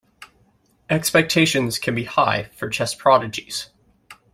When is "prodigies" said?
2.95-3.69